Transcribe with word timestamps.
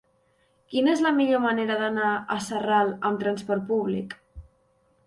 Quina 0.71 0.89
és 0.97 1.03
la 1.07 1.11
millor 1.17 1.43
manera 1.43 1.75
d'anar 1.83 2.09
a 2.37 2.41
Sarral 2.47 2.91
amb 3.11 3.23
trasport 3.27 3.71
públic? 3.71 4.19